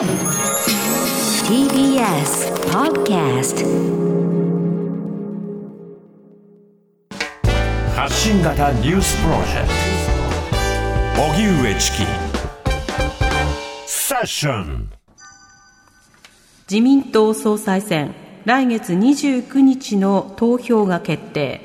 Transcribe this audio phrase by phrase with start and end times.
[0.00, 0.08] TBS
[2.70, 3.66] Podcast
[7.94, 9.68] 発信型ニュースプロジェク
[11.16, 11.22] ト。
[11.22, 11.98] 荻上チキ。
[13.86, 14.88] セッション。
[16.70, 18.14] 自民党総裁選。
[18.46, 21.60] 来月29日の投票が決定。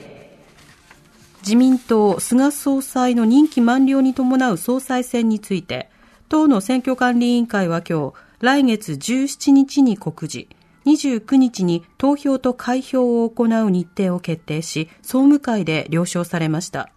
[1.39, 5.89] 自民党菅総裁の任期満了に伴う総裁選について
[6.27, 10.47] 党の選挙管理委員会は今日来月17日に告示
[10.85, 16.89] 29日に投票と開票を行う日程を決定し総務会で了承されました。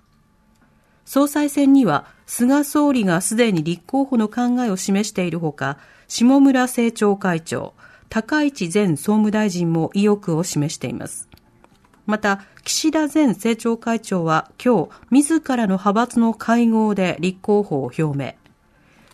[1.05, 7.73] 総裁選には菅総理がすでに立候補の考えを示しているほか下村政調会長
[8.11, 11.29] 高市前総務大臣も意欲を示しています。
[12.05, 18.35] また岸田前政調会長は今日自らの派閥の会合で立候補を表明。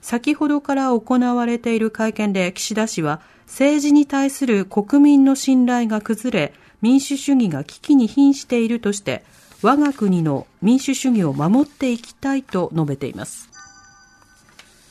[0.04, 9.24] 先ほどから行われている会見で岸田氏は政治に対する国民の信頼が崩れ民主主義が危機に瀕しているとして
[9.62, 13.48] 我が国の民主主義を守っていきたいと述べています。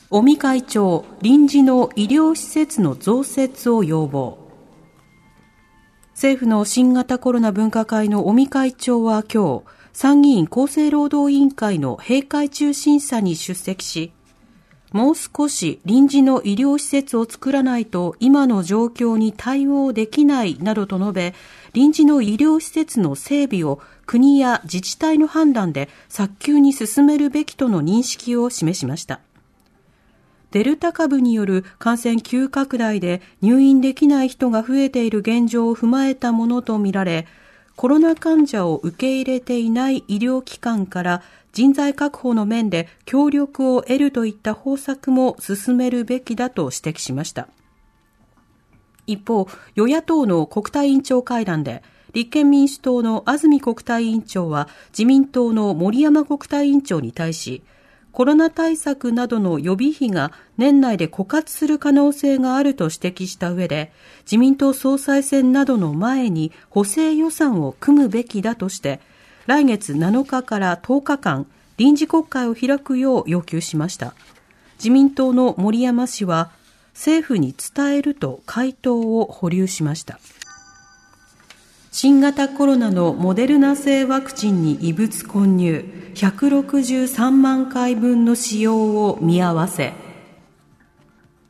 [0.09, 4.39] 尾身会長臨時の医療施設の増設を要望。
[6.13, 14.11] 政府の新型コロナ分科会の尾身会長は今日参議院厚生労働委員会の閉会中審査に出席し
[14.93, 21.33] もう少し臨時の医療施設を作らないと今の状況に対応できないなどと述べ、
[21.73, 29.19] 臨時の医療施設の整備を国や自治体の判断で早急に進めるべきとの認識を示しました。
[30.51, 37.25] デルタ株による感染急拡大で入院できない人が増えている現状を踏まえたものとみられ、
[37.75, 41.23] コロナ患者を受け入れていない医療機関から
[41.53, 47.47] 人材確保の面で協力を得るといった方策も進めるべきだと指摘しました。
[49.05, 57.63] 一方、与野党の国対委員長会談で、立憲民主党の安住国対委員長は自民党の森山国対委員長に対し、
[58.11, 63.91] コロナ対策などの予備費が年内で枯渇する可能性があると指摘した上で、
[64.25, 68.99] 自民党総裁選などの前に補正予算を組むべきだとして、
[69.45, 74.13] 来月7日から10日間、臨時国会を開くよう要求しました。
[74.77, 76.51] 自民党の森山氏は、
[76.93, 80.19] 政府に伝えると回答を保留しました。
[81.91, 89.93] 新型コロナのモデルナ製ワクチンに異物混入、163万回分の使用を見合わせ、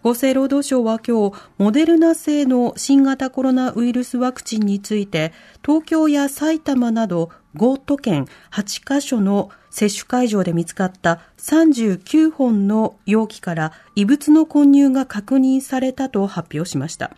[0.04, 5.32] 厚生労働省は今日、モデルナ製の新型コロナウイルスワクチンについて、
[5.66, 17.12] 東京や埼玉など5都県8カ所の接種会場で見つかった39本の容器から異物の混入が確認されたと発表しました。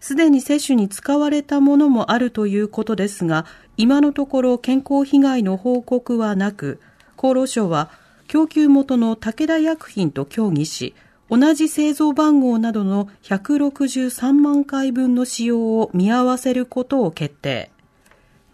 [0.00, 3.46] すでに接種に使われたものもあるということですが、
[3.76, 6.80] 今のところ健康被害の報告はなく、
[7.16, 7.90] 厚労省は
[8.28, 10.94] 供給元の武田薬品と協議し、
[11.28, 17.70] 同じ製造番号などの163万回分の使用を見合わせることを決定。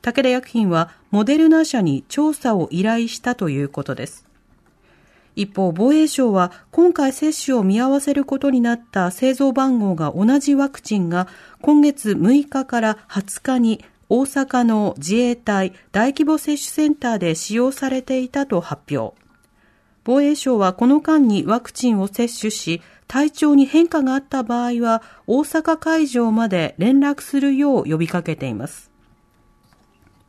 [0.02, 4.26] 武田薬品はモデルナ社に調査を依頼したということです。
[5.34, 11.28] 一方、防衛省は今回接種を見合わせることになった製造番号が同じワクチンが
[11.62, 19.16] 今月6日から20日に大阪の自衛隊大規模接種センターで使用されていたと発表。
[20.04, 28.91] 防衛省はこの間にワクチンを接種し、体調に変化があった場合は大阪会場まで連絡するよう呼びかけています。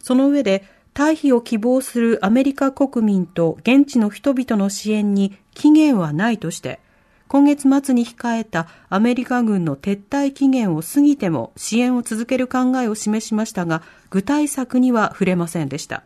[0.10, 0.64] その上で、
[0.96, 6.80] 退避を希望するアメリカ国民と現地の人々の支援に期限はないとして、
[7.28, 16.02] 今月末に控えたアメリカ軍の撤退期限を過ぎても支援を続ける考えを示しましたが、具体策には触れませんでした。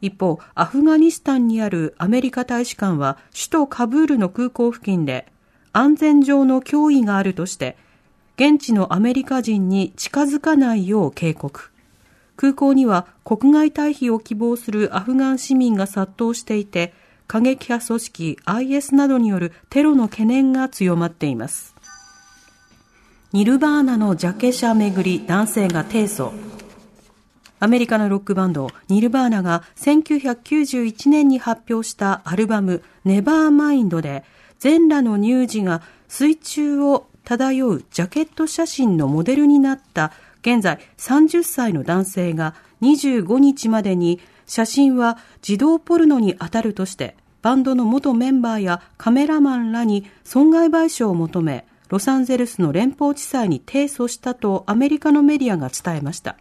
[0.00, 5.26] 一方、アフガニスタンにあるアメリカ大使館は首都カブールの空港付近で
[5.72, 7.76] 安全上の脅威があるとして
[8.36, 11.71] 現地のアメリカ人に近づかないよう警告。
[12.42, 16.92] 空港には国外退避を希望するアフガン市民が殺到していて
[17.28, 21.76] 過激派組織 IS などによるテロの懸念が強まっています。
[23.32, 26.32] ニルバーナのジャケ写めぐり男性が提訴。
[27.60, 34.24] アメリカのロックバンドニルバーナが1991年に発表したアルバムネバーマインドで
[34.58, 40.10] 全裸の乳児が水中を漂うジャケット写真のモデルになった
[40.42, 56.36] 現在30歳の男性が25日までに写真は児童ポルノに当たるとしてバンドの元メンバーやカメラマンらに損害賠償を求めロサンゼルスの連邦地裁に提訴したとアメリカのメディアが伝えました。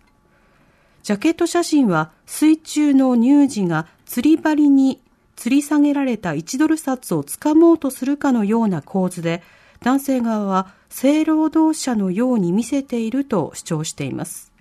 [1.03, 5.01] ジャケット写真は水中の乳児が釣り針に
[5.36, 9.42] 吊り下げられた1ドル札を掴もうとするかのような構図で、
[9.81, 14.51] 男性側は性労働者のように見せていると主張しています。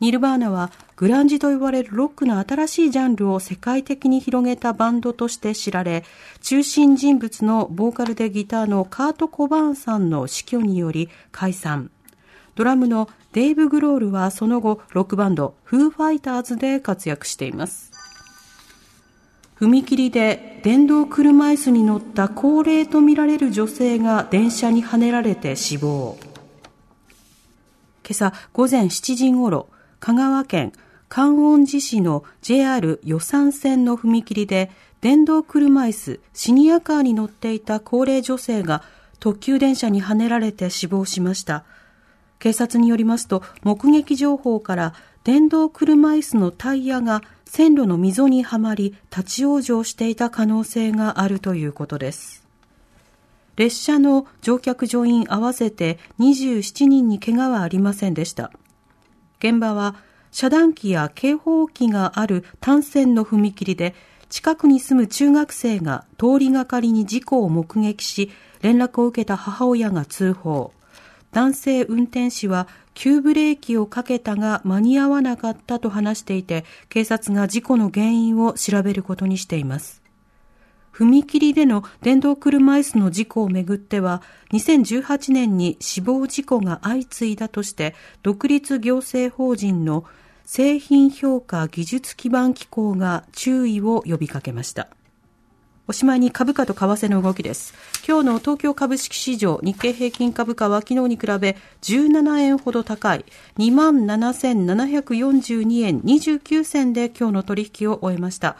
[0.00, 6.04] ニルバーナはグランジと呼ばれるロックの新しいジャンルを世界的に広げたバンドとして知られ、
[6.40, 11.90] 中心人物のボーカルでギターのカート・コバーンさんの死去により解散。
[12.54, 17.91] ドラムのデイブ・グロールはその後、ロックバンド、フーファイターズで活躍しています。
[19.62, 26.18] 踏切で電動車椅子に乗った高齢とみられる女性が電車にはねられて死亡。
[28.04, 29.68] 今朝午前7時ごろ、
[30.00, 30.72] 香川県
[31.08, 38.82] 観音寺市の JR 予算線の踏切で電動車椅子シニアカーに乗っていた高齢女性が
[39.20, 41.62] 特急電車にはねられて死亡しました。
[42.40, 52.42] 警察によりますと目撃情報から電動車椅子のタイヤが線路の溝にはまり立ち往生していた可能性があるということです。
[53.56, 58.50] 列車の乗客乗員合わせて27人に怪我はありませんでした。
[59.38, 59.94] 現場は
[60.32, 63.94] 遮断機や警報機がある単線の踏切で
[64.28, 68.30] 近くに住む中学生が通りがかりに事故を目撃し
[68.62, 70.72] 連絡を受けた母親が通報
[71.32, 80.02] 男性運転士は急ブレーキをかけたが間に合わなかったと話していて警察が事故の原因を調べることにしています
[80.92, 84.22] 踏切での電動車椅子の事故をめぐっては、
[84.52, 90.04] 2018年に死亡事故が相次いだとして、独立行政法人の
[90.44, 94.88] 製品評価技術基盤機構が注意を呼びかけました。
[95.92, 97.74] おしまいに株価と為替の動きです。
[98.08, 103.26] 今日の東京株式市場日経平均株価は昨日に比べ17円ほど高い
[103.58, 108.56] 27,742円29銭で今日の取引を終えました。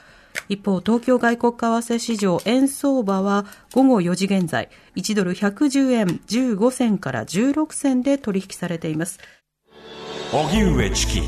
[0.51, 9.19] 一方、東京外国為替市場円相場は午後4時現在、1ドル110円15銭から16銭で取引されています。
[10.35, 11.23] 荻上チキ